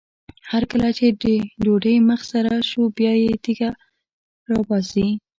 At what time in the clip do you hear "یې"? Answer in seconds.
3.23-3.31